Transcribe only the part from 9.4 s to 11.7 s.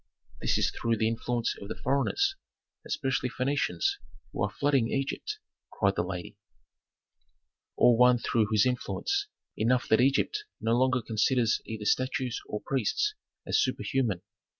enough that Egypt no longer considers